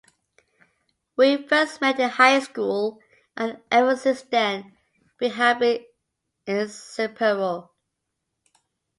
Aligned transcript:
We 1.15 1.45
first 1.47 1.79
met 1.79 1.99
in 1.99 2.09
high 2.09 2.39
school, 2.39 3.01
and 3.37 3.61
ever 3.69 3.95
since 3.95 4.23
then, 4.23 4.75
we 5.19 5.29
have 5.29 5.59
been 5.59 5.85
inseparable. 6.47 7.71